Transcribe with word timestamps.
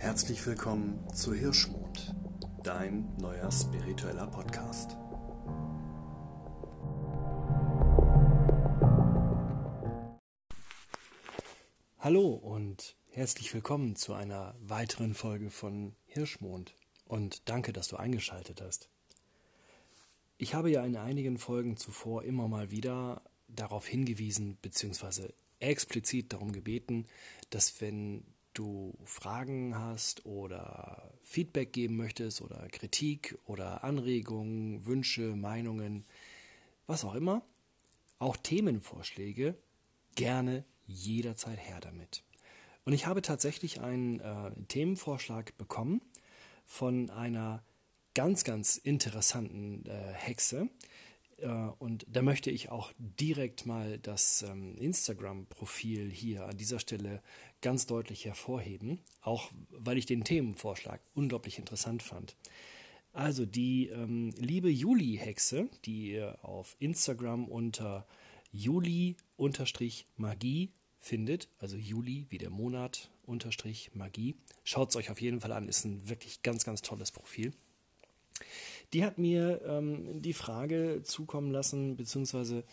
Herzlich 0.00 0.46
willkommen 0.46 1.06
zu 1.12 1.34
Hirschmond, 1.34 2.14
dein 2.64 3.14
neuer 3.18 3.52
spiritueller 3.52 4.26
Podcast. 4.28 4.96
Hallo 11.98 12.30
und 12.30 12.96
herzlich 13.10 13.52
willkommen 13.52 13.94
zu 13.94 14.14
einer 14.14 14.54
weiteren 14.58 15.12
Folge 15.12 15.50
von 15.50 15.94
Hirschmond 16.06 16.74
und 17.04 17.46
danke, 17.50 17.74
dass 17.74 17.88
du 17.88 17.96
eingeschaltet 17.96 18.62
hast. 18.62 18.88
Ich 20.38 20.54
habe 20.54 20.70
ja 20.70 20.82
in 20.82 20.96
einigen 20.96 21.36
Folgen 21.36 21.76
zuvor 21.76 22.24
immer 22.24 22.48
mal 22.48 22.70
wieder 22.70 23.20
darauf 23.48 23.86
hingewiesen 23.86 24.56
bzw. 24.62 25.34
explizit 25.58 26.32
darum 26.32 26.52
gebeten, 26.52 27.04
dass 27.50 27.82
wenn 27.82 28.24
du 28.54 28.98
Fragen 29.04 29.76
hast 29.78 30.26
oder 30.26 31.12
Feedback 31.22 31.72
geben 31.72 31.96
möchtest 31.96 32.42
oder 32.42 32.68
Kritik 32.68 33.38
oder 33.46 33.84
Anregungen, 33.84 34.86
Wünsche, 34.86 35.36
Meinungen, 35.36 36.04
was 36.86 37.04
auch 37.04 37.14
immer, 37.14 37.42
auch 38.18 38.36
Themenvorschläge, 38.36 39.56
gerne 40.14 40.64
jederzeit 40.84 41.58
her 41.58 41.80
damit. 41.80 42.24
Und 42.84 42.92
ich 42.92 43.06
habe 43.06 43.22
tatsächlich 43.22 43.80
einen 43.80 44.20
äh, 44.20 44.50
Themenvorschlag 44.68 45.56
bekommen 45.56 46.00
von 46.64 47.10
einer 47.10 47.62
ganz, 48.14 48.44
ganz 48.44 48.76
interessanten 48.76 49.86
äh, 49.86 50.12
Hexe, 50.14 50.68
und 51.46 52.06
da 52.08 52.22
möchte 52.22 52.50
ich 52.50 52.70
auch 52.70 52.92
direkt 52.98 53.66
mal 53.66 53.98
das 53.98 54.42
ähm, 54.42 54.76
Instagram-Profil 54.76 56.10
hier 56.10 56.46
an 56.46 56.56
dieser 56.56 56.78
Stelle 56.78 57.22
ganz 57.62 57.86
deutlich 57.86 58.24
hervorheben, 58.24 59.00
auch 59.22 59.50
weil 59.70 59.98
ich 59.98 60.06
den 60.06 60.24
Themenvorschlag 60.24 61.00
unglaublich 61.14 61.58
interessant 61.58 62.02
fand. 62.02 62.36
Also 63.12 63.44
die 63.44 63.88
ähm, 63.88 64.32
liebe 64.38 64.70
Juli-Hexe, 64.70 65.68
die 65.84 66.12
ihr 66.12 66.38
auf 66.42 66.76
Instagram 66.78 67.46
unter 67.46 68.06
Juli-Magie 68.52 69.18
findet, 70.98 71.48
also 71.58 71.76
Juli 71.76 72.26
wie 72.28 72.38
der 72.38 72.50
Monat 72.50 73.10
unterstrich 73.24 73.90
Magie. 73.94 74.36
Schaut 74.64 74.90
es 74.90 74.96
euch 74.96 75.10
auf 75.10 75.20
jeden 75.20 75.40
Fall 75.40 75.52
an, 75.52 75.68
ist 75.68 75.84
ein 75.84 76.08
wirklich 76.08 76.42
ganz, 76.42 76.64
ganz 76.64 76.82
tolles 76.82 77.10
Profil. 77.10 77.52
Die 78.92 79.04
hat 79.04 79.18
mir 79.18 79.62
ähm, 79.64 80.20
die 80.20 80.32
Frage 80.32 81.02
zukommen 81.04 81.50
lassen, 81.50 81.96
beziehungsweise 81.96 82.64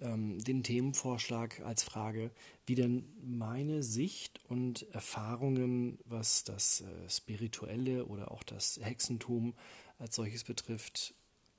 ähm, 0.00 0.42
den 0.42 0.62
Themenvorschlag 0.62 1.60
als 1.60 1.82
Frage, 1.82 2.30
wie 2.66 2.74
denn 2.74 3.04
meine 3.22 3.82
Sicht 3.82 4.40
und 4.48 4.86
Erfahrungen, 4.92 5.98
was 6.04 6.44
das 6.44 6.80
äh, 6.80 7.08
Spirituelle 7.08 8.06
oder 8.06 8.30
auch 8.30 8.42
das 8.42 8.80
Hexentum 8.82 9.54
als 9.98 10.16
solches 10.16 10.44
betrifft, 10.44 11.14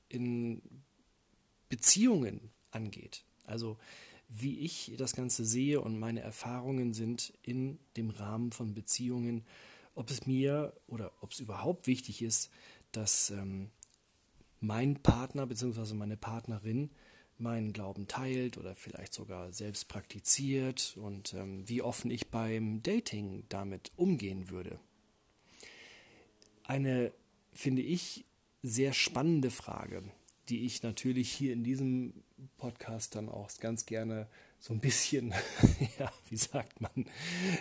in 0.10 0.62
Beziehungen 1.70 2.52
angeht. 2.72 3.24
Also 3.46 3.78
wie 4.28 4.60
ich 4.60 4.94
das 4.98 5.14
Ganze 5.14 5.46
sehe 5.46 5.82
und 5.82 6.00
meine 6.00 6.22
Erfahrungen 6.22 6.94
sind 6.94 7.34
in 7.44 7.80
dem 7.98 8.10
Rahmen 8.10 8.52
von 8.52 8.74
Beziehungen, 8.74 9.46
ob 9.94 10.10
es 10.10 10.26
mir 10.26 10.74
oder 10.88 11.12
ob 11.22 11.32
es 11.32 11.40
überhaupt 11.40 11.86
wichtig 11.86 12.22
ist, 12.22 12.50
dass 12.94 13.30
ähm, 13.30 13.70
mein 14.62 15.02
Partner 15.02 15.46
bzw. 15.48 15.94
meine 15.96 16.18
Partnerin 16.18 16.92
meinen 17.38 17.74
Glauben 17.74 18.08
teilt 18.08 18.58
oder 18.58 18.76
vielleicht 18.76 19.14
sogar 19.14 19.52
selbst 19.52 19.88
praktiziert 19.88 20.96
und 20.98 21.34
ähm, 21.34 21.68
wie 21.68 21.82
offen 21.82 22.12
ich 22.12 22.30
beim 22.30 22.82
Dating 22.84 23.44
damit 23.50 23.92
umgehen 23.96 24.50
würde. 24.50 24.80
Eine, 26.64 27.12
finde 27.52 27.82
ich, 27.82 28.26
sehr 28.62 28.94
spannende 28.94 29.50
Frage, 29.50 30.04
die 30.50 30.66
ich 30.66 30.84
natürlich 30.84 31.32
hier 31.32 31.54
in 31.54 31.64
diesem 31.64 32.24
Podcast 32.58 33.16
dann 33.16 33.28
auch 33.28 33.50
ganz 33.60 33.88
gerne 33.88 34.28
so 34.60 34.74
ein 34.74 34.80
bisschen, 34.80 35.34
ja, 36.00 36.14
wie 36.30 36.38
sagt 36.38 36.80
man, 36.80 37.06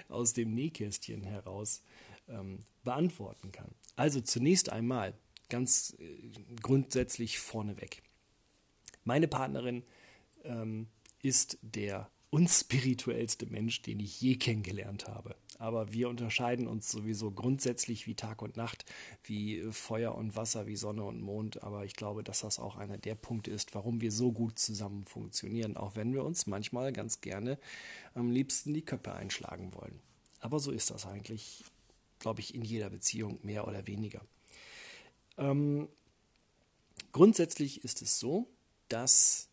aus 0.08 0.34
dem 0.34 0.54
Nähkästchen 0.54 1.22
heraus 1.22 1.82
ähm, 2.28 2.60
beantworten 2.84 3.50
kann. 3.50 3.75
Also 3.96 4.20
zunächst 4.20 4.70
einmal, 4.70 5.14
ganz 5.50 5.97
äh, 5.99 6.31
grundsätzlich 6.62 7.38
vorneweg. 7.38 8.03
Meine 9.05 9.28
Partnerin 9.28 9.83
ähm, 10.44 10.88
ist 11.22 11.59
der 11.62 12.11
unspirituellste 12.31 13.47
Mensch, 13.47 13.83
den 13.83 13.99
ich 13.99 14.21
je 14.21 14.37
kennengelernt 14.37 15.09
habe. 15.09 15.34
Aber 15.59 15.93
wir 15.93 16.09
unterscheiden 16.09 16.69
uns 16.69 16.91
sowieso 16.91 17.33
grundsätzlich 17.33 18.06
wie 18.06 18.15
Tag 18.15 18.41
und 18.41 18.56
Nacht, 18.56 18.84
wie 19.25 19.62
Feuer 19.72 20.15
und 20.15 20.37
Wasser, 20.37 20.66
wie 20.66 20.77
Sonne 20.77 21.03
und 21.03 21.21
Mond. 21.21 21.62
Aber 21.62 21.84
ich 21.84 21.94
glaube, 21.94 22.22
dass 22.22 22.41
das 22.41 22.61
auch 22.61 22.77
einer 22.77 22.99
der 22.99 23.17
Punkte 23.17 23.50
ist, 23.50 23.75
warum 23.75 24.00
wir 24.00 24.12
so 24.12 24.32
gut 24.32 24.59
zusammen 24.59 25.05
funktionieren, 25.05 25.77
auch 25.77 25.97
wenn 25.97 26.15
wir 26.15 26.25
uns 26.25 26.47
manchmal 26.47 26.93
ganz 26.93 27.21
gerne 27.21 27.59
am 28.15 28.31
liebsten 28.31 28.72
die 28.72 28.84
Köpfe 28.84 29.12
einschlagen 29.12 29.75
wollen. 29.75 30.00
Aber 30.38 30.61
so 30.61 30.71
ist 30.71 30.91
das 30.91 31.06
eigentlich, 31.06 31.65
glaube 32.21 32.41
ich, 32.41 32.55
in 32.55 32.62
jeder 32.62 32.91
Beziehung 32.91 33.41
mehr 33.43 33.67
oder 33.67 33.87
weniger. 33.87 34.22
Ähm, 35.40 35.88
grundsätzlich 37.12 37.82
ist 37.82 38.02
es 38.02 38.20
so, 38.20 38.46
dass 38.88 39.48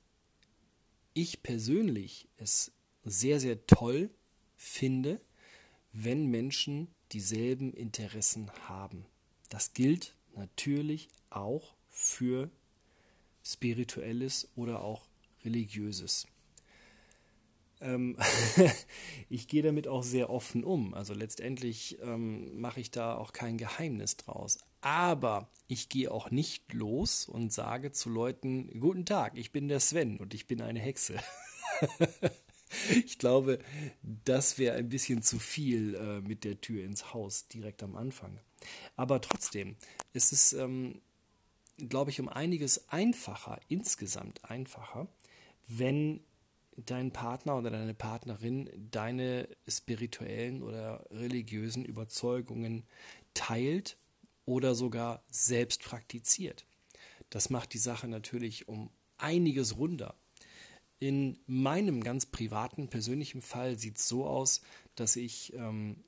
ich 1.13 1.41
persönlich 1.41 2.27
es 2.37 2.71
sehr, 3.03 3.39
sehr 3.39 3.65
toll 3.65 4.11
finde, 4.57 5.19
wenn 5.93 6.27
Menschen 6.27 6.89
dieselben 7.11 7.73
Interessen 7.73 8.51
haben. 8.67 9.05
Das 9.49 9.73
gilt 9.73 10.13
natürlich 10.35 11.09
auch 11.29 11.73
für 11.89 12.51
spirituelles 13.43 14.49
oder 14.55 14.81
auch 14.81 15.07
religiöses. 15.45 16.27
Ähm, 17.81 18.17
ich 19.29 19.47
gehe 19.47 19.63
damit 19.63 19.87
auch 19.87 20.03
sehr 20.03 20.29
offen 20.29 20.63
um. 20.63 20.93
Also 20.93 21.13
letztendlich 21.13 21.97
ähm, 22.01 22.59
mache 22.59 22.79
ich 22.79 22.91
da 22.91 23.15
auch 23.15 23.33
kein 23.33 23.57
Geheimnis 23.57 24.17
draus. 24.17 24.59
Aber 24.81 25.49
ich 25.67 25.89
gehe 25.89 26.11
auch 26.11 26.31
nicht 26.31 26.73
los 26.73 27.25
und 27.27 27.51
sage 27.51 27.91
zu 27.91 28.09
Leuten, 28.09 28.79
guten 28.79 29.05
Tag, 29.05 29.37
ich 29.37 29.51
bin 29.51 29.67
der 29.67 29.79
Sven 29.79 30.17
und 30.17 30.33
ich 30.33 30.47
bin 30.47 30.61
eine 30.61 30.79
Hexe. 30.79 31.15
ich 33.05 33.17
glaube, 33.17 33.59
das 34.01 34.57
wäre 34.57 34.75
ein 34.77 34.89
bisschen 34.89 35.21
zu 35.21 35.39
viel 35.39 35.95
äh, 35.95 36.21
mit 36.21 36.43
der 36.43 36.61
Tür 36.61 36.83
ins 36.83 37.13
Haus 37.13 37.47
direkt 37.47 37.83
am 37.83 37.95
Anfang. 37.95 38.39
Aber 38.95 39.21
trotzdem, 39.21 39.75
es 40.13 40.31
ist, 40.31 40.53
ähm, 40.53 41.01
glaube 41.77 42.11
ich, 42.11 42.19
um 42.19 42.29
einiges 42.29 42.89
einfacher, 42.89 43.59
insgesamt 43.67 44.43
einfacher, 44.45 45.07
wenn 45.67 46.21
dein 46.85 47.11
Partner 47.11 47.57
oder 47.57 47.71
deine 47.71 47.93
Partnerin 47.93 48.69
deine 48.91 49.47
spirituellen 49.67 50.61
oder 50.61 51.05
religiösen 51.09 51.83
Überzeugungen 51.83 52.83
teilt 53.33 53.97
oder 54.45 54.75
sogar 54.75 55.23
selbst 55.29 55.83
praktiziert. 55.83 56.65
Das 57.29 57.49
macht 57.49 57.73
die 57.73 57.79
Sache 57.79 58.07
natürlich 58.07 58.67
um 58.67 58.89
einiges 59.17 59.77
runder. 59.77 60.15
In 60.99 61.39
meinem 61.45 62.03
ganz 62.03 62.25
privaten, 62.25 62.87
persönlichen 62.87 63.41
Fall 63.41 63.77
sieht 63.77 63.97
es 63.97 64.07
so 64.07 64.25
aus, 64.25 64.61
dass 64.95 65.15
ich 65.15 65.53
ähm, 65.53 66.03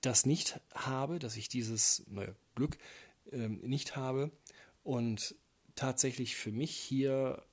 das 0.00 0.26
nicht 0.26 0.60
habe, 0.74 1.18
dass 1.18 1.36
ich 1.36 1.48
dieses 1.48 2.04
neue 2.08 2.36
Glück 2.54 2.78
ähm, 3.32 3.60
nicht 3.64 3.96
habe 3.96 4.30
und 4.84 5.34
tatsächlich 5.74 6.36
für 6.36 6.52
mich 6.52 6.76
hier 6.76 7.44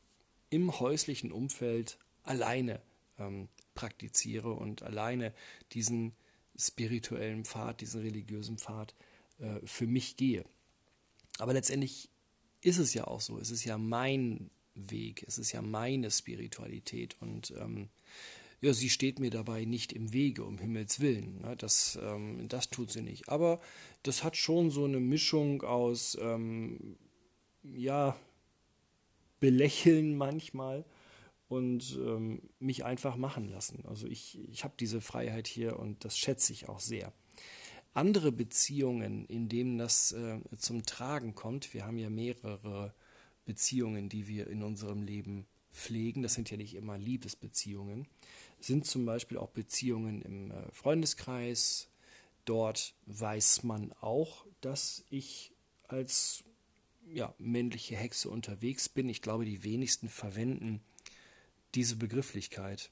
im 0.49 0.79
häuslichen 0.79 1.31
Umfeld 1.31 1.97
alleine 2.25 2.81
ähm, 3.19 3.47
praktiziere 3.73 4.53
und 4.53 4.83
alleine 4.83 5.33
diesen 5.71 6.13
spirituellen 6.57 7.45
Pfad, 7.45 7.81
diesen 7.81 8.01
religiösen 8.01 8.57
Pfad 8.57 8.95
äh, 9.39 9.59
für 9.65 9.87
mich 9.87 10.15
gehe. 10.15 10.45
Aber 11.37 11.53
letztendlich 11.53 12.09
ist 12.61 12.77
es 12.77 12.93
ja 12.93 13.05
auch 13.05 13.21
so. 13.21 13.37
Es 13.37 13.51
ist 13.51 13.65
ja 13.65 13.77
mein 13.77 14.49
Weg, 14.73 15.23
es 15.27 15.37
ist 15.37 15.51
ja 15.51 15.61
meine 15.61 16.11
Spiritualität 16.11 17.15
und 17.21 17.51
ähm, 17.57 17.89
ja, 18.61 18.73
sie 18.73 18.89
steht 18.89 19.19
mir 19.19 19.29
dabei 19.29 19.65
nicht 19.65 19.93
im 19.93 20.13
Wege, 20.13 20.43
um 20.43 20.57
Himmels 20.57 20.99
Willen. 20.99 21.41
Ne? 21.41 21.55
Das, 21.57 21.99
ähm, 22.01 22.47
das 22.47 22.69
tut 22.69 22.91
sie 22.91 23.01
nicht. 23.01 23.29
Aber 23.29 23.61
das 24.03 24.23
hat 24.23 24.37
schon 24.37 24.71
so 24.71 24.85
eine 24.85 24.99
Mischung 24.99 25.61
aus, 25.61 26.17
ähm, 26.19 26.97
ja, 27.63 28.17
belächeln 29.39 30.17
manchmal 30.17 30.85
und 31.47 31.97
ähm, 32.01 32.41
mich 32.59 32.85
einfach 32.85 33.15
machen 33.15 33.47
lassen. 33.49 33.83
Also 33.85 34.07
ich, 34.07 34.39
ich 34.49 34.63
habe 34.63 34.73
diese 34.79 35.01
Freiheit 35.01 35.47
hier 35.47 35.79
und 35.79 36.03
das 36.03 36.17
schätze 36.17 36.53
ich 36.53 36.67
auch 36.67 36.79
sehr. 36.79 37.13
Andere 37.93 38.31
Beziehungen, 38.31 39.25
in 39.25 39.47
denen 39.47 39.77
das 39.77 40.11
äh, 40.11 40.39
zum 40.57 40.85
Tragen 40.85 41.35
kommt, 41.35 41.73
wir 41.73 41.85
haben 41.85 41.97
ja 41.97 42.09
mehrere 42.09 42.93
Beziehungen, 43.45 44.09
die 44.09 44.27
wir 44.27 44.47
in 44.47 44.63
unserem 44.63 45.01
Leben 45.01 45.45
pflegen, 45.71 46.21
das 46.21 46.33
sind 46.33 46.49
ja 46.49 46.57
nicht 46.57 46.75
immer 46.75 46.97
Liebesbeziehungen, 46.97 48.07
sind 48.59 48.85
zum 48.85 49.05
Beispiel 49.05 49.37
auch 49.37 49.49
Beziehungen 49.49 50.21
im 50.23 50.51
äh, 50.51 50.71
Freundeskreis, 50.71 51.89
dort 52.43 52.95
weiß 53.05 53.63
man 53.63 53.93
auch, 54.01 54.45
dass 54.61 55.05
ich 55.09 55.53
als 55.87 56.43
ja, 57.13 57.33
männliche 57.37 57.95
Hexe 57.95 58.29
unterwegs 58.29 58.89
bin. 58.89 59.09
Ich 59.09 59.21
glaube, 59.21 59.45
die 59.45 59.63
wenigsten 59.63 60.09
verwenden 60.09 60.81
diese 61.75 61.95
Begrifflichkeit. 61.95 62.91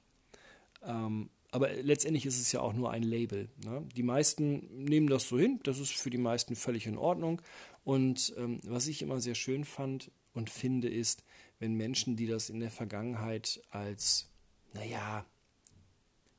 Ähm, 0.83 1.29
aber 1.51 1.71
letztendlich 1.71 2.25
ist 2.25 2.41
es 2.41 2.51
ja 2.51 2.61
auch 2.61 2.73
nur 2.73 2.91
ein 2.91 3.03
Label. 3.03 3.47
Ne? 3.63 3.87
Die 3.95 4.03
meisten 4.03 4.85
nehmen 4.85 5.07
das 5.07 5.27
so 5.27 5.37
hin, 5.37 5.59
das 5.63 5.79
ist 5.79 5.91
für 5.91 6.09
die 6.09 6.17
meisten 6.17 6.55
völlig 6.55 6.87
in 6.87 6.97
Ordnung. 6.97 7.41
Und 7.83 8.33
ähm, 8.37 8.59
was 8.65 8.87
ich 8.87 9.01
immer 9.01 9.19
sehr 9.19 9.35
schön 9.35 9.63
fand 9.63 10.11
und 10.33 10.49
finde, 10.49 10.89
ist, 10.89 11.23
wenn 11.59 11.75
Menschen, 11.75 12.15
die 12.15 12.25
das 12.25 12.49
in 12.49 12.59
der 12.59 12.71
Vergangenheit 12.71 13.61
als, 13.69 14.29
naja, 14.73 15.25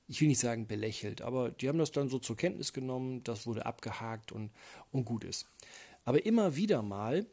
ich 0.09 0.21
will 0.21 0.29
nicht 0.29 0.41
sagen 0.41 0.67
belächelt, 0.67 1.23
aber 1.23 1.51
die 1.51 1.69
haben 1.69 1.79
das 1.79 1.93
dann 1.93 2.09
so 2.09 2.19
zur 2.19 2.37
Kenntnis 2.37 2.73
genommen, 2.73 3.23
das 3.25 3.47
wurde 3.47 3.67
abgehakt 3.67 4.33
und, 4.33 4.51
und 4.91 5.05
gut 5.05 5.25
ist. 5.25 5.47
Aber 6.05 6.27
immer 6.27 6.57
wieder 6.57 6.83
mal 6.83 7.27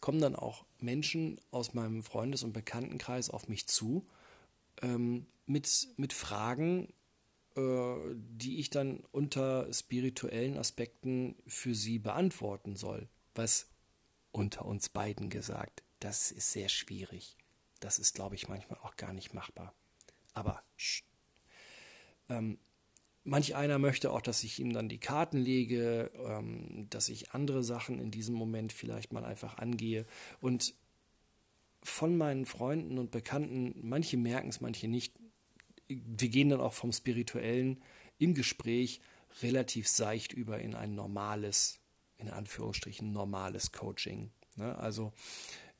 kommen 0.00 0.20
dann 0.20 0.36
auch 0.36 0.64
Menschen 0.78 1.40
aus 1.50 1.74
meinem 1.74 2.02
Freundes- 2.02 2.42
und 2.42 2.52
Bekanntenkreis 2.52 3.30
auf 3.30 3.48
mich 3.48 3.66
zu 3.66 4.06
ähm, 4.82 5.26
mit, 5.46 5.88
mit 5.96 6.12
Fragen, 6.12 6.92
äh, 7.56 7.94
die 8.14 8.60
ich 8.60 8.70
dann 8.70 9.02
unter 9.12 9.72
spirituellen 9.72 10.56
Aspekten 10.56 11.36
für 11.46 11.74
sie 11.74 11.98
beantworten 11.98 12.76
soll. 12.76 13.08
Was 13.34 13.68
unter 14.32 14.64
uns 14.64 14.88
beiden 14.88 15.28
gesagt, 15.28 15.82
das 15.98 16.30
ist 16.30 16.52
sehr 16.52 16.68
schwierig. 16.68 17.36
Das 17.80 17.98
ist, 17.98 18.14
glaube 18.14 18.34
ich, 18.34 18.48
manchmal 18.48 18.78
auch 18.80 18.96
gar 18.96 19.12
nicht 19.12 19.34
machbar. 19.34 19.74
Aber 20.34 20.62
ähm, 22.28 22.58
Manch 23.22 23.54
einer 23.54 23.78
möchte 23.78 24.10
auch, 24.10 24.22
dass 24.22 24.42
ich 24.44 24.58
ihm 24.60 24.72
dann 24.72 24.88
die 24.88 24.98
Karten 24.98 25.38
lege, 25.38 26.10
ähm, 26.26 26.86
dass 26.88 27.08
ich 27.08 27.32
andere 27.32 27.62
Sachen 27.62 27.98
in 27.98 28.10
diesem 28.10 28.34
Moment 28.34 28.72
vielleicht 28.72 29.12
mal 29.12 29.24
einfach 29.24 29.58
angehe. 29.58 30.06
Und 30.40 30.74
von 31.82 32.16
meinen 32.16 32.46
Freunden 32.46 32.98
und 32.98 33.10
Bekannten, 33.10 33.74
manche 33.82 34.16
merken 34.16 34.48
es, 34.48 34.60
manche 34.60 34.88
nicht, 34.88 35.18
wir 35.88 36.28
gehen 36.28 36.48
dann 36.48 36.60
auch 36.60 36.72
vom 36.72 36.92
Spirituellen 36.92 37.82
im 38.18 38.34
Gespräch 38.34 39.00
relativ 39.42 39.88
seicht 39.88 40.32
über 40.32 40.58
in 40.60 40.74
ein 40.74 40.94
normales, 40.94 41.78
in 42.16 42.28
Anführungsstrichen 42.28 43.12
normales 43.12 43.72
Coaching. 43.72 44.30
Ne? 44.56 44.76
Also 44.78 45.12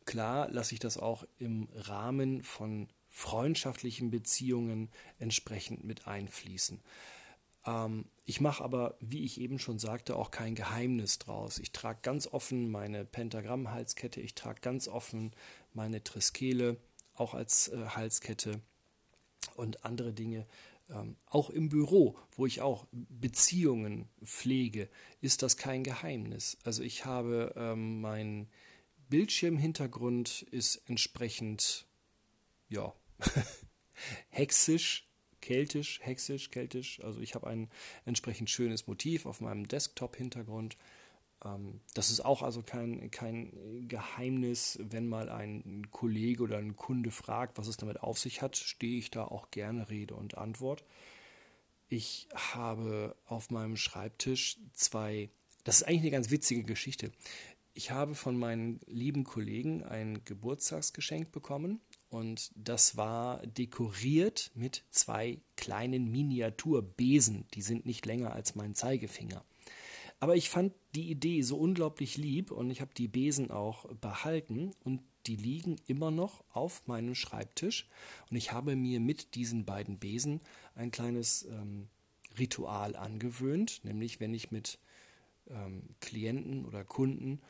klar 0.05 0.51
lasse 0.51 0.75
ich 0.75 0.81
das 0.81 0.99
auch 0.99 1.25
im 1.39 1.69
Rahmen 1.75 2.43
von 2.43 2.89
freundschaftlichen 3.09 4.11
Beziehungen 4.11 4.89
entsprechend 5.19 5.85
mit 5.85 6.07
einfließen. 6.07 6.81
Ähm, 7.67 8.07
ich 8.25 8.41
mache 8.41 8.63
aber, 8.63 8.97
wie 9.01 9.25
ich 9.25 9.41
eben 9.41 9.59
schon 9.59 9.79
sagte, 9.79 10.17
auch 10.17 10.31
kein 10.31 10.55
Geheimnis 10.55 11.19
draus. 11.19 11.59
Ich 11.59 11.73
trage 11.73 12.01
ganz 12.03 12.27
offen 12.27 12.71
meine 12.71 13.05
Pentagramm-Halskette, 13.05 14.21
ich 14.21 14.35
trage 14.35 14.61
ganz 14.61 14.89
offen 14.89 15.33
meine 15.73 16.03
Triskele, 16.03 16.77
auch 17.15 17.35
als 17.35 17.69
äh, 17.69 17.87
Halskette 17.89 18.61
und 19.57 19.85
andere 19.85 20.13
Dinge. 20.13 20.47
Ähm, 20.91 21.17
auch 21.27 21.51
im 21.51 21.69
Büro, 21.69 22.17
wo 22.33 22.47
ich 22.47 22.63
auch 22.63 22.87
Beziehungen 22.93 24.09
pflege, 24.25 24.89
ist 25.21 25.43
das 25.43 25.57
kein 25.57 25.85
Geheimnis. 25.85 26.57
Also 26.65 26.83
ich 26.83 27.05
habe 27.05 27.53
ähm, 27.57 28.01
mein 28.01 28.49
Bildschirmhintergrund 29.09 30.43
ist 30.51 30.77
entsprechend, 30.87 31.87
ja, 32.69 32.95
hexisch 34.31 35.10
keltisch, 35.41 36.01
hexisch, 36.03 36.51
keltisch. 36.51 37.01
Also 37.03 37.21
ich 37.21 37.35
habe 37.35 37.47
ein 37.47 37.69
entsprechend 38.05 38.51
schönes 38.51 38.87
Motiv 38.87 39.27
auf 39.27 39.41
meinem 39.41 39.67
Desktop-Hintergrund. 39.69 40.77
Ähm, 41.45 41.81
das 41.95 42.11
ist 42.11 42.21
auch 42.21 42.43
also 42.43 42.63
kein, 42.63 43.11
kein 43.11 43.89
Geheimnis, 43.89 44.79
wenn 44.83 45.09
mal 45.09 45.29
ein 45.29 45.89
Kollege 45.91 46.43
oder 46.43 46.59
ein 46.59 46.77
Kunde 46.77 47.11
fragt, 47.11 47.59
was 47.59 47.69
es 47.69 47.77
damit 47.77 48.03
auf 48.03 48.19
sich 48.19 48.43
hat, 48.43 48.57
stehe 48.57 48.99
ich 48.99 49.11
da 49.11 49.25
auch 49.25 49.51
gerne 49.51 49.89
Rede 49.89 50.15
und 50.15 50.37
Antwort. 50.39 50.85
Ich 51.89 52.29
habe 52.35 53.17
auf 53.27 53.51
meinem 53.51 53.77
Schreibtisch 53.77 54.59
zwei, 54.75 55.29
das 55.65 55.79
ist 55.79 55.89
eigentlich 55.89 56.03
eine 56.03 56.11
ganz 56.13 56.31
witzige 56.31 56.63
Geschichte. 56.63 57.11
Ich 57.75 57.91
habe 57.91 58.15
von 58.15 58.39
meinen 58.39 58.81
lieben 58.87 59.25
Kollegen 59.25 59.83
ein 59.85 60.25
Geburtstagsgeschenk 60.25 61.33
bekommen 61.33 61.81
und 62.11 62.51
das 62.57 62.97
war 62.97 63.47
dekoriert 63.47 64.51
mit 64.55 64.83
zwei 64.91 65.41
kleinen 65.57 66.11
Miniaturbesen. 66.11 67.47
Die 67.55 67.63
sind 67.63 67.87
nicht 67.87 68.05
länger 68.05 68.33
als 68.33 68.57
mein 68.57 68.75
Zeigefinger. 68.75 69.45
Aber 70.19 70.37
ich 70.37 70.51
fand 70.51 70.75
die 70.95 71.11
Idee 71.11 71.43
so 71.43 71.57
unglaublich 71.57 72.17
lieb 72.17 72.51
und 72.51 72.71
ich 72.71 72.81
habe 72.81 72.93
die 72.95 73.09
Besen 73.09 73.51
auch 73.51 73.87
behalten 73.95 74.75
und 74.85 75.01
die 75.27 75.37
liegen 75.37 75.77
immer 75.87 76.11
noch 76.11 76.45
auf 76.53 76.87
meinem 76.87 77.15
Schreibtisch. 77.15 77.89
Und 78.31 78.37
ich 78.37 78.53
habe 78.53 78.75
mir 78.75 79.01
mit 79.01 79.35
diesen 79.35 79.65
beiden 79.65 79.99
Besen 79.99 80.41
ein 80.75 80.91
kleines 80.91 81.45
ähm, 81.45 81.89
Ritual 82.39 82.97
angewöhnt, 82.97 83.81
nämlich 83.85 84.19
wenn 84.19 84.35
ich 84.35 84.51
mit 84.51 84.79
ähm, 85.49 85.95
Klienten 86.01 86.65
oder 86.65 86.85
Kunden 86.85 87.41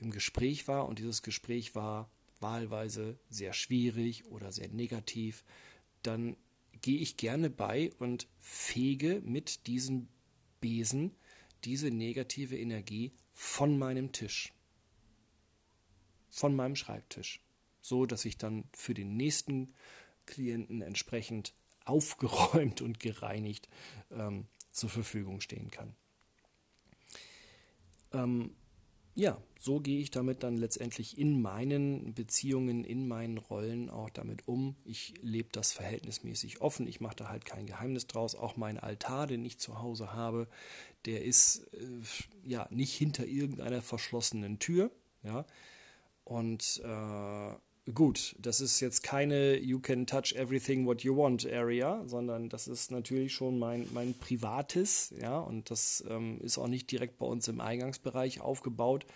im 0.00 0.10
Gespräch 0.10 0.66
war 0.66 0.88
und 0.88 0.98
dieses 0.98 1.22
Gespräch 1.22 1.74
war 1.74 2.10
wahlweise 2.40 3.18
sehr 3.28 3.52
schwierig 3.52 4.26
oder 4.26 4.52
sehr 4.52 4.68
negativ, 4.68 5.44
dann 6.02 6.36
gehe 6.80 6.98
ich 6.98 7.16
gerne 7.16 7.50
bei 7.50 7.92
und 7.98 8.28
fege 8.38 9.20
mit 9.24 9.66
diesem 9.66 10.08
Besen 10.60 11.16
diese 11.64 11.90
negative 11.90 12.56
Energie 12.56 13.12
von 13.32 13.78
meinem 13.78 14.12
Tisch, 14.12 14.52
von 16.30 16.54
meinem 16.54 16.76
Schreibtisch, 16.76 17.40
so 17.80 18.06
dass 18.06 18.24
ich 18.24 18.38
dann 18.38 18.64
für 18.72 18.94
den 18.94 19.16
nächsten 19.16 19.74
Klienten 20.26 20.82
entsprechend 20.82 21.54
aufgeräumt 21.84 22.80
und 22.80 23.00
gereinigt 23.00 23.68
ähm, 24.10 24.46
zur 24.70 24.90
Verfügung 24.90 25.40
stehen 25.40 25.70
kann. 25.70 25.96
Ähm, 28.12 28.54
ja, 29.18 29.36
so 29.58 29.80
gehe 29.80 30.00
ich 30.00 30.12
damit 30.12 30.44
dann 30.44 30.56
letztendlich 30.56 31.18
in 31.18 31.42
meinen 31.42 32.14
Beziehungen, 32.14 32.84
in 32.84 33.08
meinen 33.08 33.38
Rollen 33.38 33.90
auch 33.90 34.10
damit 34.10 34.46
um. 34.46 34.76
Ich 34.84 35.14
lebe 35.22 35.48
das 35.50 35.72
verhältnismäßig 35.72 36.60
offen. 36.60 36.86
Ich 36.86 37.00
mache 37.00 37.16
da 37.16 37.28
halt 37.28 37.44
kein 37.44 37.66
Geheimnis 37.66 38.06
draus. 38.06 38.36
Auch 38.36 38.56
mein 38.56 38.78
Altar, 38.78 39.26
den 39.26 39.44
ich 39.44 39.58
zu 39.58 39.80
Hause 39.80 40.12
habe, 40.12 40.46
der 41.04 41.24
ist 41.24 41.66
äh, 41.74 42.48
ja 42.48 42.68
nicht 42.70 42.94
hinter 42.94 43.26
irgendeiner 43.26 43.82
verschlossenen 43.82 44.60
Tür. 44.60 44.92
Ja. 45.24 45.44
Und 46.22 46.80
äh, 46.84 47.54
gut, 47.94 48.36
das 48.38 48.60
ist 48.60 48.80
jetzt 48.80 49.02
keine 49.02 49.58
You 49.58 49.80
can 49.80 50.06
touch 50.06 50.34
everything 50.34 50.86
what 50.86 51.02
you 51.02 51.16
want 51.16 51.46
Area, 51.46 52.02
sondern 52.06 52.48
das 52.48 52.68
ist 52.68 52.90
natürlich 52.90 53.32
schon 53.34 53.58
mein, 53.58 53.88
mein 53.92 54.14
privates, 54.14 55.12
ja, 55.20 55.38
und 55.38 55.70
das 55.70 56.04
ähm, 56.08 56.40
ist 56.40 56.58
auch 56.58 56.68
nicht 56.68 56.90
direkt 56.90 57.18
bei 57.18 57.26
uns 57.26 57.48
im 57.48 57.60
Eingangsbereich 57.60 58.40
aufgebaut. 58.40 59.06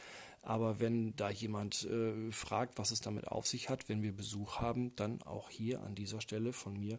Aber 0.43 0.81
wenn 0.81 1.15
da 1.15 1.31
jemand 1.31 1.85
äh, 1.85 2.33
fragt, 2.33 2.77
was 2.77 2.91
es 2.91 3.01
damit 3.01 3.29
auf 3.29 3.47
sich 3.47 3.69
hat, 3.69 3.89
wenn 3.89 4.03
wir 4.03 4.13
Besuch 4.13 4.57
haben, 4.57 4.95
dann 4.97 5.23
auch 5.23 5.51
hier 5.51 5.83
an 5.83 5.95
dieser 5.95 6.21
Stelle 6.21 6.53
von 6.53 6.79
mir 6.79 6.99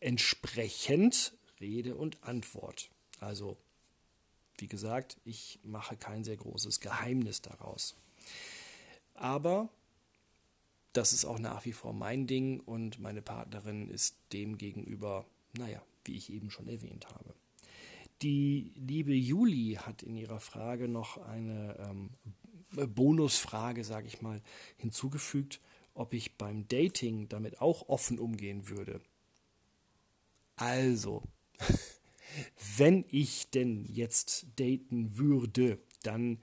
entsprechend 0.00 1.34
Rede 1.60 1.96
und 1.96 2.22
Antwort. 2.22 2.90
Also, 3.18 3.56
wie 4.58 4.68
gesagt, 4.68 5.16
ich 5.24 5.58
mache 5.64 5.96
kein 5.96 6.22
sehr 6.22 6.36
großes 6.36 6.78
Geheimnis 6.78 7.42
daraus. 7.42 7.96
Aber 9.14 9.68
das 10.92 11.12
ist 11.12 11.24
auch 11.24 11.38
nach 11.38 11.64
wie 11.64 11.72
vor 11.72 11.92
mein 11.92 12.26
Ding 12.26 12.60
und 12.60 12.98
meine 12.98 13.22
Partnerin 13.22 13.88
ist 13.88 14.16
dem 14.32 14.58
gegenüber, 14.58 15.26
naja, 15.56 15.82
wie 16.04 16.16
ich 16.16 16.32
eben 16.32 16.50
schon 16.50 16.68
erwähnt 16.68 17.08
habe. 17.10 17.34
Die 18.22 18.72
liebe 18.74 19.14
Juli 19.14 19.78
hat 19.80 20.02
in 20.02 20.16
ihrer 20.16 20.40
Frage 20.40 20.88
noch 20.88 21.18
eine 21.18 21.76
ähm, 21.78 22.10
Bonusfrage, 22.94 23.84
sage 23.84 24.08
ich 24.08 24.20
mal, 24.22 24.42
hinzugefügt, 24.76 25.60
ob 25.94 26.14
ich 26.14 26.36
beim 26.36 26.66
Dating 26.68 27.28
damit 27.28 27.60
auch 27.60 27.88
offen 27.88 28.18
umgehen 28.18 28.68
würde. 28.68 29.00
Also, 30.56 31.22
wenn 32.76 33.04
ich 33.10 33.50
denn 33.50 33.84
jetzt 33.84 34.46
daten 34.56 35.16
würde, 35.16 35.78
dann 36.02 36.40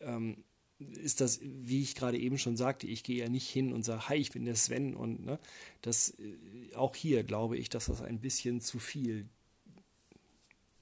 ähm, 0.00 0.44
ist 0.82 1.20
das, 1.20 1.40
wie 1.42 1.82
ich 1.82 1.94
gerade 1.94 2.18
eben 2.18 2.38
schon 2.38 2.56
sagte, 2.56 2.86
ich 2.86 3.02
gehe 3.02 3.22
ja 3.22 3.28
nicht 3.28 3.48
hin 3.48 3.72
und 3.72 3.84
sage, 3.84 4.08
hi, 4.08 4.16
ich 4.16 4.30
bin 4.30 4.44
der 4.44 4.56
Sven 4.56 4.94
und 4.94 5.24
ne, 5.24 5.38
das 5.80 6.10
äh, 6.18 6.74
auch 6.74 6.94
hier 6.94 7.24
glaube 7.24 7.56
ich, 7.56 7.68
dass 7.68 7.86
das 7.86 8.02
ein 8.02 8.20
bisschen 8.20 8.60
zu 8.60 8.78
viel 8.78 9.28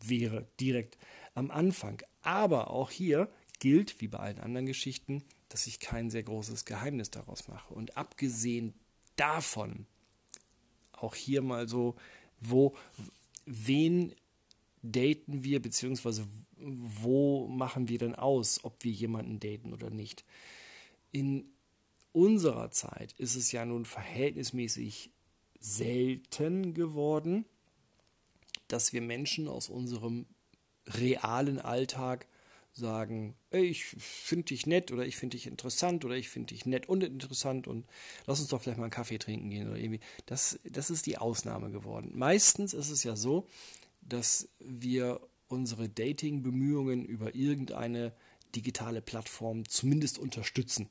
wäre, 0.00 0.46
direkt 0.58 0.98
am 1.34 1.50
Anfang. 1.50 2.02
Aber 2.22 2.70
auch 2.70 2.90
hier 2.90 3.30
gilt, 3.58 4.00
wie 4.00 4.08
bei 4.08 4.18
allen 4.18 4.38
anderen 4.38 4.66
Geschichten, 4.66 5.22
dass 5.48 5.66
ich 5.66 5.80
kein 5.80 6.10
sehr 6.10 6.22
großes 6.22 6.64
Geheimnis 6.64 7.10
daraus 7.10 7.48
mache. 7.48 7.74
Und 7.74 7.96
abgesehen 7.96 8.74
davon, 9.16 9.86
auch 10.92 11.14
hier 11.14 11.42
mal 11.42 11.68
so, 11.68 11.96
wo, 12.40 12.76
wen 13.46 14.14
daten 14.82 15.44
wir, 15.44 15.60
beziehungsweise 15.60 16.26
wo 16.62 17.48
machen 17.48 17.88
wir 17.88 17.98
denn 17.98 18.14
aus, 18.14 18.64
ob 18.64 18.84
wir 18.84 18.92
jemanden 18.92 19.40
daten 19.40 19.72
oder 19.72 19.90
nicht. 19.90 20.24
In 21.12 21.50
unserer 22.12 22.70
Zeit 22.70 23.12
ist 23.18 23.36
es 23.36 23.52
ja 23.52 23.64
nun 23.64 23.84
verhältnismäßig 23.84 25.10
selten 25.58 26.74
geworden, 26.74 27.44
dass 28.68 28.92
wir 28.92 29.02
Menschen 29.02 29.48
aus 29.48 29.68
unserem 29.68 30.26
realen 30.86 31.58
Alltag 31.58 32.26
sagen, 32.72 33.34
ey, 33.50 33.64
ich 33.64 33.84
finde 33.84 34.46
dich 34.46 34.66
nett 34.66 34.92
oder 34.92 35.04
ich 35.04 35.16
finde 35.16 35.36
dich 35.36 35.46
interessant 35.46 36.04
oder 36.04 36.14
ich 36.14 36.28
finde 36.28 36.54
dich 36.54 36.66
nett 36.66 36.88
und 36.88 37.02
interessant 37.02 37.66
und 37.66 37.86
lass 38.26 38.40
uns 38.40 38.48
doch 38.48 38.62
vielleicht 38.62 38.78
mal 38.78 38.84
einen 38.84 38.92
Kaffee 38.92 39.18
trinken 39.18 39.50
gehen 39.50 39.68
oder 39.68 39.78
irgendwie. 39.78 40.00
Das, 40.26 40.58
das 40.64 40.90
ist 40.90 41.06
die 41.06 41.18
Ausnahme 41.18 41.70
geworden. 41.70 42.12
Meistens 42.14 42.72
ist 42.72 42.90
es 42.90 43.02
ja 43.02 43.16
so, 43.16 43.46
dass 44.00 44.48
wir 44.60 45.20
unsere 45.50 45.88
Dating-Bemühungen 45.88 47.04
über 47.04 47.34
irgendeine 47.34 48.12
digitale 48.54 49.02
Plattform 49.02 49.68
zumindest 49.68 50.18
unterstützen. 50.18 50.88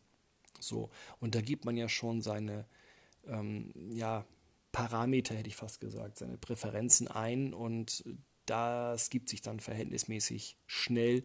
So, 0.59 0.89
und 1.19 1.35
da 1.35 1.41
gibt 1.41 1.65
man 1.65 1.77
ja 1.77 1.87
schon 1.87 2.21
seine 2.21 2.65
ähm, 3.25 3.73
ja, 3.93 4.25
Parameter, 4.71 5.35
hätte 5.35 5.49
ich 5.49 5.55
fast 5.55 5.79
gesagt, 5.79 6.17
seine 6.17 6.37
Präferenzen 6.37 7.07
ein 7.07 7.53
und 7.53 8.03
das 8.45 9.09
gibt 9.09 9.29
sich 9.29 9.41
dann 9.41 9.59
verhältnismäßig 9.59 10.57
schnell 10.65 11.23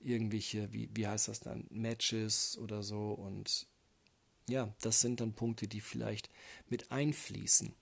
irgendwelche, 0.00 0.72
wie, 0.72 0.90
wie 0.92 1.06
heißt 1.06 1.28
das 1.28 1.40
dann, 1.40 1.66
Matches 1.70 2.58
oder 2.58 2.82
so. 2.82 3.12
Und 3.12 3.66
ja, 4.48 4.74
das 4.80 5.00
sind 5.00 5.20
dann 5.20 5.34
Punkte, 5.34 5.68
die 5.68 5.80
vielleicht 5.80 6.28
mit 6.68 6.90
einfließen. 6.90 7.74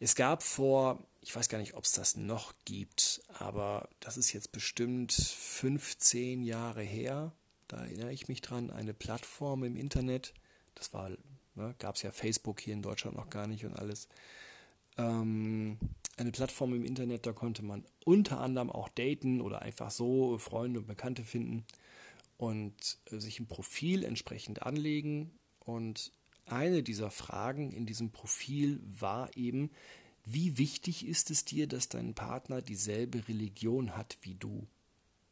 Es 0.00 0.14
gab 0.14 0.42
vor, 0.42 1.02
ich 1.20 1.34
weiß 1.34 1.48
gar 1.48 1.58
nicht, 1.58 1.74
ob 1.74 1.84
es 1.84 1.92
das 1.92 2.16
noch 2.16 2.54
gibt, 2.64 3.20
aber 3.38 3.88
das 4.00 4.16
ist 4.16 4.32
jetzt 4.32 4.52
bestimmt 4.52 5.12
15 5.12 6.44
Jahre 6.44 6.82
her. 6.82 7.32
Da 7.66 7.78
erinnere 7.78 8.12
ich 8.12 8.28
mich 8.28 8.40
dran, 8.40 8.70
eine 8.70 8.94
Plattform 8.94 9.64
im 9.64 9.76
Internet. 9.76 10.34
Das 10.74 10.92
war, 10.92 11.10
ne, 11.54 11.74
gab 11.78 11.96
es 11.96 12.02
ja 12.02 12.12
Facebook 12.12 12.60
hier 12.60 12.74
in 12.74 12.82
Deutschland 12.82 13.16
noch 13.16 13.28
gar 13.28 13.48
nicht 13.48 13.64
und 13.64 13.74
alles. 13.74 14.08
Ähm, 14.96 15.78
eine 16.16 16.32
Plattform 16.32 16.74
im 16.74 16.84
Internet, 16.84 17.26
da 17.26 17.32
konnte 17.32 17.64
man 17.64 17.84
unter 18.04 18.40
anderem 18.40 18.70
auch 18.70 18.88
daten 18.88 19.40
oder 19.40 19.62
einfach 19.62 19.90
so 19.90 20.38
Freunde 20.38 20.80
und 20.80 20.86
Bekannte 20.86 21.24
finden 21.24 21.64
und 22.36 22.98
äh, 23.10 23.18
sich 23.18 23.40
ein 23.40 23.46
Profil 23.46 24.04
entsprechend 24.04 24.62
anlegen. 24.62 25.38
Und 25.60 26.12
eine 26.52 26.82
dieser 26.82 27.10
Fragen 27.10 27.72
in 27.72 27.86
diesem 27.86 28.10
Profil 28.10 28.80
war 28.84 29.36
eben, 29.36 29.70
wie 30.24 30.58
wichtig 30.58 31.06
ist 31.06 31.30
es 31.30 31.44
dir, 31.44 31.66
dass 31.66 31.88
dein 31.88 32.14
Partner 32.14 32.60
dieselbe 32.60 33.26
Religion 33.28 33.96
hat 33.96 34.18
wie 34.22 34.34
du? 34.34 34.66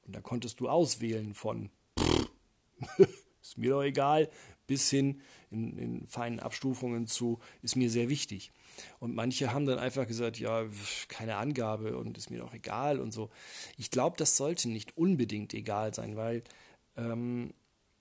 Und 0.06 0.14
da 0.14 0.20
konntest 0.20 0.60
du 0.60 0.68
auswählen 0.68 1.34
von, 1.34 1.70
ist 3.42 3.58
mir 3.58 3.70
doch 3.70 3.82
egal, 3.82 4.30
bis 4.66 4.90
hin 4.90 5.20
in, 5.50 5.76
in 5.78 6.06
feinen 6.06 6.40
Abstufungen 6.40 7.06
zu, 7.06 7.40
ist 7.62 7.76
mir 7.76 7.90
sehr 7.90 8.08
wichtig. 8.08 8.52
Und 8.98 9.14
manche 9.14 9.52
haben 9.52 9.66
dann 9.66 9.78
einfach 9.78 10.06
gesagt, 10.06 10.38
ja, 10.38 10.66
keine 11.08 11.36
Angabe 11.36 11.96
und 11.96 12.16
ist 12.18 12.30
mir 12.30 12.38
doch 12.38 12.54
egal 12.54 13.00
und 13.00 13.12
so. 13.12 13.30
Ich 13.76 13.90
glaube, 13.90 14.16
das 14.16 14.36
sollte 14.36 14.68
nicht 14.68 14.96
unbedingt 14.96 15.54
egal 15.54 15.94
sein, 15.94 16.16
weil 16.16 16.42
ähm, 16.96 17.52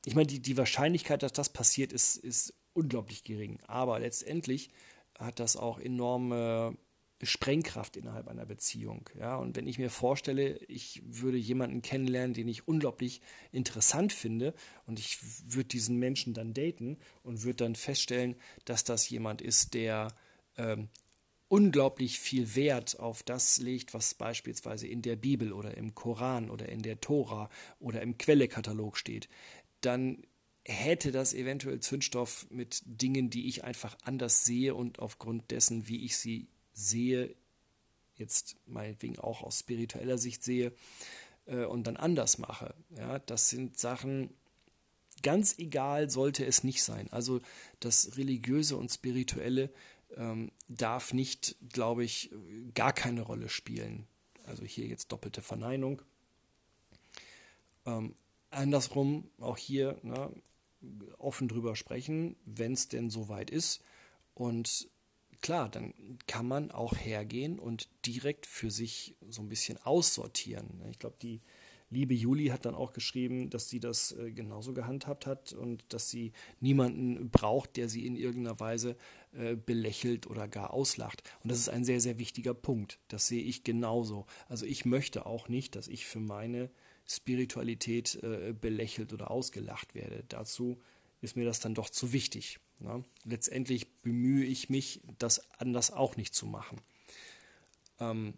ich 0.05 0.15
meine, 0.15 0.27
die, 0.27 0.39
die 0.39 0.57
Wahrscheinlichkeit, 0.57 1.23
dass 1.23 1.33
das 1.33 1.49
passiert, 1.49 1.91
ist, 1.91 2.17
ist 2.17 2.53
unglaublich 2.75 3.23
gering. 3.23 3.59
Aber 3.67 3.99
letztendlich 3.99 4.69
hat 5.17 5.39
das 5.39 5.55
auch 5.55 5.79
enorme 5.79 6.77
Sprengkraft 7.23 7.95
innerhalb 7.95 8.27
einer 8.27 8.45
Beziehung. 8.45 9.09
Ja, 9.17 9.37
und 9.37 9.55
wenn 9.55 9.67
ich 9.67 9.79
mir 9.79 9.89
vorstelle, 9.89 10.57
ich 10.67 11.01
würde 11.05 11.37
jemanden 11.37 11.81
kennenlernen, 11.81 12.33
den 12.33 12.47
ich 12.47 12.67
unglaublich 12.67 13.21
interessant 13.51 14.11
finde 14.11 14.53
und 14.85 14.99
ich 14.99 15.19
würde 15.45 15.69
diesen 15.69 15.97
Menschen 15.97 16.33
dann 16.33 16.53
daten 16.53 16.97
und 17.23 17.43
würde 17.43 17.63
dann 17.63 17.75
feststellen, 17.75 18.35
dass 18.65 18.83
das 18.83 19.09
jemand 19.09 19.41
ist, 19.41 19.73
der 19.73 20.09
ähm, 20.57 20.89
unglaublich 21.47 22.19
viel 22.19 22.55
Wert 22.55 22.99
auf 22.99 23.23
das 23.23 23.59
legt, 23.59 23.93
was 23.93 24.13
beispielsweise 24.13 24.87
in 24.87 25.01
der 25.01 25.15
Bibel 25.15 25.53
oder 25.53 25.77
im 25.77 25.95
Koran 25.95 26.49
oder 26.49 26.67
in 26.67 26.81
der 26.81 26.99
Tora 26.99 27.49
oder 27.79 28.01
im 28.01 28.17
Quellekatalog 28.17 28.97
steht, 28.97 29.29
dann 29.79 30.25
hätte 30.65 31.11
das 31.11 31.33
eventuell 31.33 31.79
Zündstoff 31.79 32.47
mit 32.49 32.81
Dingen, 32.85 33.29
die 33.29 33.47
ich 33.47 33.63
einfach 33.63 33.95
anders 34.03 34.45
sehe 34.45 34.73
und 34.73 34.99
aufgrund 34.99 35.51
dessen, 35.51 35.87
wie 35.87 36.03
ich 36.03 36.17
sie 36.17 36.47
sehe, 36.73 37.35
jetzt 38.17 38.57
meinetwegen 38.65 39.19
auch 39.19 39.43
aus 39.43 39.59
spiritueller 39.59 40.17
Sicht 40.17 40.43
sehe 40.43 40.73
äh, 41.45 41.65
und 41.65 41.85
dann 41.85 41.97
anders 41.97 42.39
mache. 42.39 42.73
Ja, 42.97 43.19
das 43.19 43.49
sind 43.49 43.77
Sachen, 43.77 44.33
ganz 45.21 45.59
egal 45.59 46.09
sollte 46.09 46.45
es 46.45 46.63
nicht 46.63 46.81
sein. 46.81 47.11
Also 47.11 47.41
das 47.79 48.17
Religiöse 48.17 48.75
und 48.77 48.91
Spirituelle 48.91 49.71
ähm, 50.15 50.51
darf 50.67 51.13
nicht, 51.13 51.57
glaube 51.71 52.03
ich, 52.03 52.31
gar 52.73 52.93
keine 52.93 53.21
Rolle 53.21 53.49
spielen. 53.49 54.07
Also 54.45 54.63
hier 54.63 54.87
jetzt 54.87 55.11
doppelte 55.11 55.41
Verneinung. 55.41 56.01
Ähm, 57.85 58.15
andersrum, 58.49 59.29
auch 59.39 59.57
hier 59.57 59.99
ne, 60.03 60.31
offen 61.17 61.47
drüber 61.47 61.75
sprechen, 61.75 62.35
wenn 62.45 62.73
es 62.73 62.87
denn 62.87 63.09
soweit 63.09 63.49
ist. 63.49 63.81
Und 64.33 64.89
klar, 65.41 65.69
dann 65.69 65.93
kann 66.27 66.47
man 66.47 66.71
auch 66.71 66.95
hergehen 66.95 67.59
und 67.59 67.89
direkt 68.05 68.45
für 68.45 68.71
sich 68.71 69.15
so 69.27 69.41
ein 69.41 69.49
bisschen 69.49 69.77
aussortieren. 69.77 70.81
Ich 70.91 70.99
glaube, 70.99 71.17
die 71.21 71.41
liebe 71.89 72.13
Juli 72.13 72.47
hat 72.47 72.65
dann 72.65 72.75
auch 72.75 72.93
geschrieben, 72.93 73.49
dass 73.49 73.69
sie 73.69 73.79
das 73.79 74.11
äh, 74.13 74.31
genauso 74.31 74.73
gehandhabt 74.73 75.25
hat 75.25 75.53
und 75.53 75.83
dass 75.89 76.09
sie 76.09 76.33
niemanden 76.59 77.29
braucht, 77.29 77.77
der 77.77 77.89
sie 77.89 78.05
in 78.05 78.15
irgendeiner 78.15 78.59
Weise 78.59 78.97
äh, 79.33 79.55
belächelt 79.55 80.27
oder 80.27 80.47
gar 80.47 80.73
auslacht. 80.73 81.23
Und 81.43 81.51
das 81.51 81.59
ist 81.59 81.69
ein 81.69 81.85
sehr, 81.85 82.01
sehr 82.01 82.17
wichtiger 82.17 82.53
Punkt. 82.53 82.99
Das 83.07 83.27
sehe 83.27 83.43
ich 83.43 83.63
genauso. 83.63 84.25
Also 84.49 84.65
ich 84.65 84.85
möchte 84.85 85.25
auch 85.25 85.47
nicht, 85.47 85.75
dass 85.75 85.87
ich 85.87 86.05
für 86.05 86.19
meine 86.19 86.69
Spiritualität 87.07 88.15
äh, 88.23 88.53
belächelt 88.53 89.13
oder 89.13 89.31
ausgelacht 89.31 89.95
werde. 89.95 90.23
Dazu 90.27 90.81
ist 91.21 91.35
mir 91.35 91.45
das 91.45 91.59
dann 91.59 91.75
doch 91.75 91.89
zu 91.89 92.13
wichtig. 92.13 92.59
Ja, 92.81 93.01
letztendlich 93.23 93.89
bemühe 94.01 94.45
ich 94.45 94.69
mich, 94.69 95.01
das 95.17 95.49
anders 95.59 95.91
auch 95.91 96.17
nicht 96.17 96.33
zu 96.33 96.45
machen. 96.45 96.81
Ähm, 97.99 98.33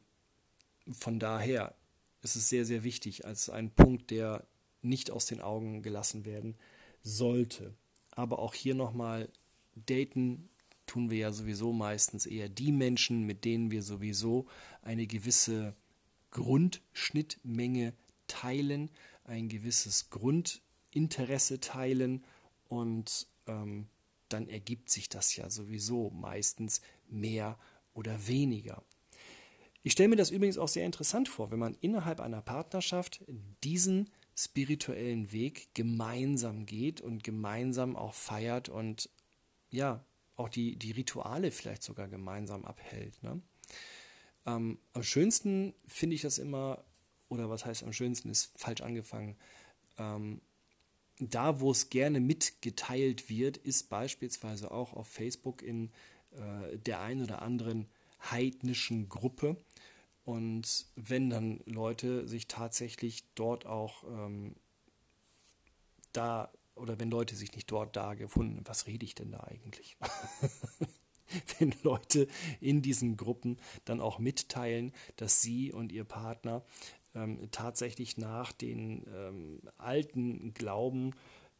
von 0.91 1.19
daher 1.19 1.75
ist 2.21 2.35
es 2.35 2.49
sehr, 2.49 2.65
sehr 2.65 2.83
wichtig 2.83 3.25
als 3.25 3.49
ein 3.49 3.71
Punkt, 3.71 4.11
der 4.11 4.45
nicht 4.81 5.11
aus 5.11 5.25
den 5.25 5.41
Augen 5.41 5.81
gelassen 5.81 6.25
werden 6.25 6.55
sollte. 7.01 7.73
Aber 8.11 8.39
auch 8.39 8.53
hier 8.53 8.75
nochmal, 8.75 9.29
daten 9.75 10.49
tun 10.85 11.09
wir 11.09 11.17
ja 11.17 11.31
sowieso 11.31 11.73
meistens 11.73 12.25
eher 12.25 12.49
die 12.49 12.71
Menschen, 12.71 13.25
mit 13.25 13.43
denen 13.43 13.71
wir 13.71 13.83
sowieso 13.83 14.47
eine 14.81 15.07
gewisse 15.07 15.75
Grundschnittmenge 16.31 17.93
teilen, 18.27 18.89
ein 19.23 19.49
gewisses 19.49 20.09
Grundinteresse 20.09 21.59
teilen 21.59 22.23
und 22.67 23.27
ähm, 23.47 23.87
dann 24.29 24.47
ergibt 24.47 24.89
sich 24.89 25.09
das 25.09 25.35
ja 25.35 25.49
sowieso 25.49 26.09
meistens 26.11 26.81
mehr 27.09 27.57
oder 27.93 28.27
weniger. 28.27 28.83
Ich 29.83 29.93
stelle 29.93 30.09
mir 30.09 30.15
das 30.17 30.31
übrigens 30.31 30.57
auch 30.57 30.67
sehr 30.67 30.85
interessant 30.85 31.29
vor, 31.29 31.49
wenn 31.51 31.59
man 31.59 31.77
innerhalb 31.79 32.19
einer 32.19 32.41
Partnerschaft 32.41 33.23
diesen 33.63 34.11
spirituellen 34.35 35.31
Weg 35.31 35.73
gemeinsam 35.73 36.65
geht 36.65 36.99
und 37.01 37.23
gemeinsam 37.23 37.95
auch 37.95 38.13
feiert 38.13 38.69
und 38.69 39.09
ja, 39.71 40.03
auch 40.35 40.49
die, 40.49 40.75
die 40.75 40.91
Rituale 40.91 41.51
vielleicht 41.51 41.83
sogar 41.83 42.07
gemeinsam 42.07 42.63
abhält. 42.65 43.21
Ne? 43.23 43.41
Ähm, 44.45 44.77
am 44.93 45.03
schönsten 45.03 45.73
finde 45.87 46.15
ich 46.15 46.21
das 46.21 46.37
immer, 46.37 46.83
oder 47.29 47.49
was 47.49 47.65
heißt 47.65 47.83
am 47.83 47.93
schönsten, 47.93 48.29
ist 48.29 48.51
falsch 48.57 48.81
angefangen. 48.81 49.37
Ähm, 49.97 50.41
da, 51.19 51.59
wo 51.59 51.71
es 51.71 51.89
gerne 51.89 52.19
mitgeteilt 52.19 53.29
wird, 53.29 53.57
ist 53.57 53.89
beispielsweise 53.89 54.71
auch 54.71 54.93
auf 54.93 55.07
Facebook 55.07 55.61
in 55.61 55.91
äh, 56.31 56.77
der 56.77 57.01
einen 57.01 57.23
oder 57.23 57.41
anderen 57.41 57.87
heidnischen 58.31 59.09
Gruppe. 59.09 59.57
Und 60.23 60.85
wenn 60.95 61.29
dann 61.29 61.61
Leute 61.65 62.27
sich 62.27 62.47
tatsächlich 62.47 63.23
dort 63.33 63.65
auch 63.65 64.03
ähm, 64.03 64.55
da, 66.11 66.51
oder 66.75 66.99
wenn 66.99 67.09
Leute 67.09 67.35
sich 67.35 67.53
nicht 67.53 67.71
dort 67.71 67.95
da 67.95 68.13
gefunden, 68.13 68.61
was 68.65 68.87
rede 68.87 69.05
ich 69.05 69.15
denn 69.15 69.31
da 69.31 69.39
eigentlich? 69.41 69.97
wenn 71.59 71.73
Leute 71.83 72.27
in 72.59 72.81
diesen 72.81 73.17
Gruppen 73.17 73.57
dann 73.85 74.01
auch 74.01 74.19
mitteilen, 74.19 74.93
dass 75.15 75.41
sie 75.41 75.71
und 75.71 75.91
ihr 75.91 76.03
Partner 76.03 76.63
ähm, 77.17 77.49
tatsächlich 77.51 78.17
nach 78.17 78.51
den 78.51 79.05
ähm, 79.13 79.61
alten 79.77 80.53
Glauben 80.53 81.13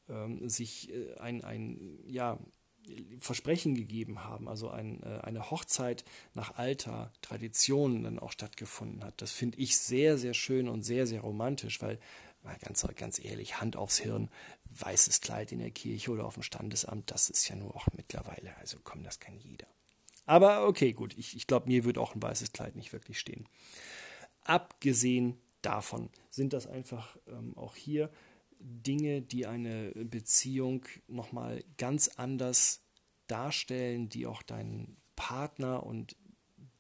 ähm, 0.10 0.48
sich 0.50 0.94
äh, 0.94 1.16
ein, 1.18 1.44
ein, 1.44 2.00
ja, 2.06 2.40
Versprechen 3.20 3.76
gegeben 3.76 4.24
haben, 4.24 4.48
also 4.48 4.70
ein, 4.70 5.04
äh, 5.04 5.20
eine 5.24 5.52
Hochzeit 5.52 6.06
nach 6.34 6.58
alter 6.58 7.12
Tradition 7.22 8.04
dann 8.04 8.20
auch 8.20 8.32
stattgefunden 8.32 9.04
hat. 9.04 9.22
Das 9.22 9.32
finde 9.32 9.58
ich 9.58 9.78
sehr, 9.78 10.18
sehr 10.18 10.34
schön 10.34 10.70
und 10.70 10.84
sehr, 10.84 11.06
sehr 11.06 11.22
romantisch, 11.22 11.82
weil, 11.82 12.00
mal 12.44 12.58
ganz, 12.62 12.88
ganz 12.96 13.20
ehrlich, 13.24 13.60
Hand 13.60 13.76
aufs 13.76 13.98
Hirn, 13.98 14.30
weißes 14.70 15.22
Kleid 15.22 15.52
in 15.52 15.60
der 15.60 15.72
Kirche 15.72 16.12
oder 16.12 16.26
auf 16.26 16.36
dem 16.36 16.44
Standesamt, 16.44 17.12
das 17.12 17.30
ist 17.30 17.50
ja 17.50 17.56
nur 17.56 17.76
auch 17.76 17.88
mittlerweile, 17.96 18.56
also 18.58 18.78
komm, 18.84 19.04
das 19.04 19.20
kann 19.20 19.38
jeder. 19.38 19.68
Aber 20.26 20.68
okay, 20.68 20.94
gut, 20.94 21.18
ich, 21.18 21.36
ich 21.36 21.48
glaube, 21.48 21.68
mir 21.68 21.84
wird 21.84 21.98
auch 21.98 22.16
ein 22.16 22.22
weißes 22.22 22.52
Kleid 22.52 22.76
nicht 22.76 22.94
wirklich 22.94 23.20
stehen. 23.20 23.48
Abgesehen 24.44 25.38
davon 25.68 26.10
sind 26.30 26.54
das 26.54 26.68
einfach 26.68 27.18
ähm, 27.28 27.58
auch 27.58 27.76
hier 27.76 28.10
Dinge, 28.60 29.22
die 29.22 29.46
eine 29.46 29.92
Beziehung 29.92 30.86
nochmal 31.08 31.64
ganz 31.78 32.08
anders 32.08 32.82
darstellen, 33.28 34.10
die 34.10 34.26
auch 34.26 34.42
deinen 34.42 34.98
Partner 35.16 35.84
und 35.84 36.16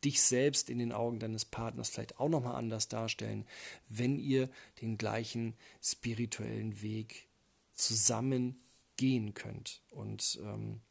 dich 0.03 0.21
selbst 0.21 0.69
in 0.69 0.77
den 0.77 0.91
Augen 0.91 1.19
deines 1.19 1.45
Partners 1.45 1.89
vielleicht 1.89 2.19
auch 2.19 2.29
nochmal 2.29 2.55
anders 2.55 2.87
darstellen, 2.87 3.45
wenn 3.89 4.17
ihr 4.17 4.49
den 4.81 4.97
gleichen 4.97 5.55
spirituellen 5.81 6.81
Weg 6.81 7.27
zusammen 7.73 8.59
gehen 8.95 9.33
könnt. 9.33 9.81
Und 9.89 10.39
ähm, 10.43 10.81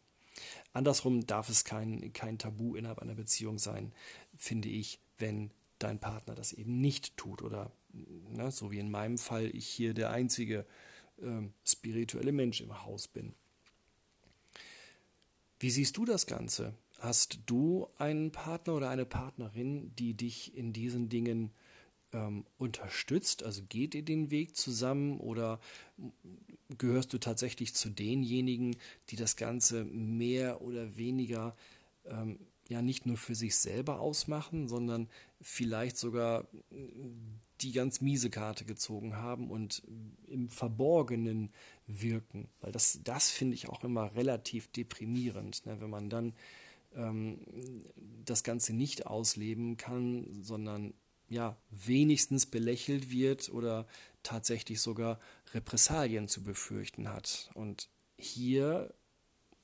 andersrum 0.73 1.26
darf 1.26 1.49
es 1.49 1.65
kein, 1.65 2.12
kein 2.12 2.38
Tabu 2.38 2.76
innerhalb 2.76 2.99
einer 2.99 3.15
Beziehung 3.15 3.59
sein, 3.59 3.93
finde 4.37 4.69
ich, 4.69 5.00
wenn 5.19 5.50
dein 5.79 5.99
Partner 5.99 6.35
das 6.35 6.53
eben 6.53 6.81
nicht 6.81 7.17
tut 7.17 7.43
oder 7.43 7.71
ne, 8.31 8.50
so 8.50 8.71
wie 8.71 8.79
in 8.79 8.91
meinem 8.91 9.19
Fall 9.19 9.50
ich 9.55 9.67
hier 9.67 9.95
der 9.95 10.11
einzige 10.11 10.67
äh, 11.19 11.43
spirituelle 11.65 12.33
Mensch 12.33 12.61
im 12.61 12.85
Haus 12.85 13.09
bin. 13.09 13.35
Wie 15.59 15.71
siehst 15.71 15.97
du 15.97 16.05
das 16.05 16.26
Ganze? 16.26 16.75
Hast 16.99 17.41
du 17.47 17.88
einen 17.99 18.31
Partner 18.31 18.75
oder 18.75 18.91
eine 18.91 19.07
Partnerin, 19.07 19.95
die 19.97 20.15
dich 20.15 20.57
in 20.57 20.73
diesen 20.73 21.09
Dingen 21.09 21.50
ähm, 22.12 22.45
unterstützt? 22.59 23.43
Also 23.43 23.62
geht 23.69 23.95
ihr 23.95 24.05
den 24.05 24.31
Weg 24.31 24.57
zusammen 24.57 25.19
oder 25.19 25.61
gehörst 26.76 27.12
du 27.12 27.19
tatsächlich 27.19 27.75
zu 27.75 27.91
denjenigen, 27.91 28.76
die 29.09 29.17
das 29.17 29.37
Ganze 29.37 29.85
mehr 29.85 30.62
oder 30.62 30.97
weniger 30.97 31.57
ähm, 32.05 32.38
ja 32.69 32.83
nicht 32.83 33.07
nur 33.07 33.17
für 33.17 33.35
sich 33.35 33.57
selber 33.57 34.00
ausmachen, 34.00 34.69
sondern 34.69 35.09
vielleicht 35.41 35.97
sogar 35.97 36.49
die 37.61 37.73
ganz 37.73 38.01
miese 38.01 38.31
Karte 38.31 38.65
gezogen 38.65 39.17
haben 39.17 39.51
und 39.51 39.83
im 40.27 40.49
Verborgenen 40.49 41.51
wirken. 41.87 42.49
Weil 42.61 42.73
das, 42.73 43.01
das 43.03 43.31
finde 43.31 43.55
ich 43.55 43.69
auch 43.69 43.85
immer 43.85 44.15
relativ 44.15 44.71
deprimierend, 44.73 45.65
ne? 45.67 45.81
wenn 45.81 45.91
man 45.91 46.11
dann 46.11 46.35
ähm, 46.95 47.39
das 48.25 48.43
Ganze 48.43 48.73
nicht 48.73 49.07
ausleben 49.07 49.77
kann, 49.77 50.43
sondern 50.43 50.95
ja, 51.29 51.57
wenigstens 51.71 52.47
belächelt 52.47 53.11
wird 53.11 53.49
oder 53.49 53.87
tatsächlich 54.23 54.81
sogar 54.81 55.19
Repressalien 55.55 56.29
zu 56.29 56.43
befürchten 56.43 57.09
hat. 57.09 57.51
Und 57.55 57.89
hier 58.17 58.95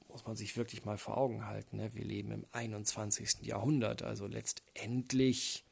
muss 0.09 0.27
man 0.27 0.37
sich 0.37 0.57
wirklich 0.57 0.85
mal 0.85 0.99
vor 0.99 1.17
Augen 1.17 1.47
halten. 1.47 1.77
Ne? 1.77 1.95
Wir 1.95 2.05
leben 2.05 2.33
im 2.33 2.47
21. 2.53 3.43
Jahrhundert, 3.43 4.03
also 4.03 4.27
letztendlich 4.27 5.65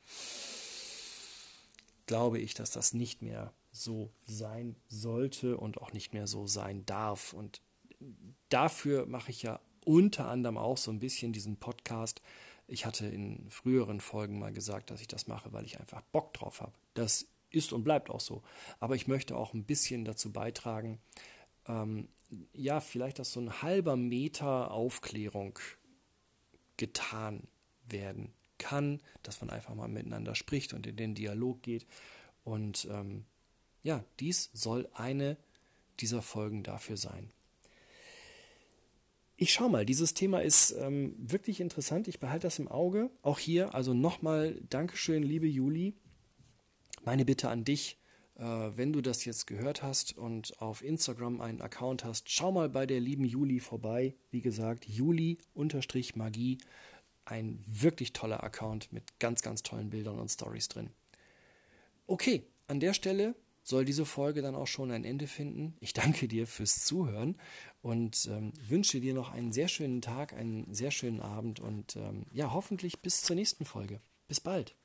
glaube 2.10 2.40
ich, 2.40 2.54
dass 2.54 2.72
das 2.72 2.92
nicht 2.92 3.22
mehr 3.22 3.54
so 3.70 4.10
sein 4.26 4.74
sollte 4.88 5.56
und 5.56 5.80
auch 5.80 5.92
nicht 5.92 6.12
mehr 6.12 6.26
so 6.26 6.48
sein 6.48 6.84
darf. 6.84 7.32
Und 7.32 7.62
dafür 8.48 9.06
mache 9.06 9.30
ich 9.30 9.44
ja 9.44 9.60
unter 9.84 10.26
anderem 10.26 10.56
auch 10.58 10.76
so 10.76 10.90
ein 10.90 10.98
bisschen 10.98 11.32
diesen 11.32 11.58
Podcast. 11.58 12.20
Ich 12.66 12.84
hatte 12.84 13.06
in 13.06 13.48
früheren 13.48 14.00
Folgen 14.00 14.40
mal 14.40 14.52
gesagt, 14.52 14.90
dass 14.90 15.00
ich 15.00 15.06
das 15.06 15.28
mache, 15.28 15.52
weil 15.52 15.64
ich 15.64 15.78
einfach 15.78 16.02
Bock 16.10 16.34
drauf 16.34 16.60
habe. 16.60 16.72
Das 16.94 17.28
ist 17.50 17.72
und 17.72 17.84
bleibt 17.84 18.10
auch 18.10 18.18
so. 18.18 18.42
Aber 18.80 18.96
ich 18.96 19.06
möchte 19.06 19.36
auch 19.36 19.54
ein 19.54 19.62
bisschen 19.62 20.04
dazu 20.04 20.32
beitragen, 20.32 21.00
ähm, 21.68 22.08
ja, 22.52 22.80
vielleicht, 22.80 23.20
dass 23.20 23.30
so 23.30 23.40
ein 23.40 23.62
halber 23.62 23.94
Meter 23.94 24.72
Aufklärung 24.72 25.60
getan 26.76 27.46
werden 27.86 28.32
kann, 28.60 29.00
dass 29.24 29.40
man 29.40 29.50
einfach 29.50 29.74
mal 29.74 29.88
miteinander 29.88 30.36
spricht 30.36 30.72
und 30.72 30.86
in 30.86 30.96
den 30.96 31.16
Dialog 31.16 31.62
geht. 31.62 31.86
Und 32.44 32.86
ähm, 32.88 33.24
ja, 33.82 34.04
dies 34.20 34.50
soll 34.52 34.88
eine 34.94 35.36
dieser 35.98 36.22
Folgen 36.22 36.62
dafür 36.62 36.96
sein. 36.96 37.30
Ich 39.36 39.52
schau 39.54 39.70
mal, 39.70 39.86
dieses 39.86 40.12
Thema 40.12 40.42
ist 40.42 40.72
ähm, 40.78 41.14
wirklich 41.18 41.60
interessant. 41.60 42.08
Ich 42.08 42.20
behalte 42.20 42.46
das 42.46 42.58
im 42.58 42.68
Auge. 42.68 43.10
Auch 43.22 43.38
hier, 43.38 43.74
also 43.74 43.94
nochmal 43.94 44.60
Dankeschön, 44.68 45.22
liebe 45.22 45.46
Juli. 45.46 45.94
Meine 47.04 47.24
Bitte 47.24 47.48
an 47.48 47.64
dich, 47.64 47.96
äh, 48.36 48.42
wenn 48.42 48.92
du 48.92 49.00
das 49.00 49.24
jetzt 49.24 49.46
gehört 49.46 49.82
hast 49.82 50.18
und 50.18 50.60
auf 50.60 50.84
Instagram 50.84 51.40
einen 51.40 51.62
Account 51.62 52.04
hast, 52.04 52.28
schau 52.30 52.52
mal 52.52 52.68
bei 52.68 52.84
der 52.84 53.00
lieben 53.00 53.24
Juli 53.24 53.60
vorbei. 53.60 54.14
Wie 54.30 54.42
gesagt, 54.42 54.86
Juli-Magie. 54.86 56.58
Ein 57.30 57.62
wirklich 57.66 58.12
toller 58.12 58.42
Account 58.42 58.92
mit 58.92 59.18
ganz, 59.20 59.42
ganz 59.42 59.62
tollen 59.62 59.90
Bildern 59.90 60.18
und 60.18 60.28
Stories 60.28 60.68
drin. 60.68 60.90
Okay, 62.06 62.44
an 62.66 62.80
der 62.80 62.92
Stelle 62.92 63.36
soll 63.62 63.84
diese 63.84 64.04
Folge 64.04 64.42
dann 64.42 64.54
auch 64.54 64.66
schon 64.66 64.90
ein 64.90 65.04
Ende 65.04 65.26
finden. 65.26 65.76
Ich 65.80 65.92
danke 65.92 66.28
dir 66.28 66.46
fürs 66.46 66.84
Zuhören 66.84 67.36
und 67.82 68.26
ähm, 68.30 68.52
wünsche 68.66 69.00
dir 69.00 69.14
noch 69.14 69.30
einen 69.30 69.52
sehr 69.52 69.68
schönen 69.68 70.02
Tag, 70.02 70.32
einen 70.32 70.74
sehr 70.74 70.90
schönen 70.90 71.20
Abend 71.20 71.60
und 71.60 71.96
ähm, 71.96 72.26
ja, 72.32 72.52
hoffentlich 72.52 73.00
bis 73.00 73.22
zur 73.22 73.36
nächsten 73.36 73.64
Folge. 73.64 74.00
Bis 74.26 74.40
bald. 74.40 74.79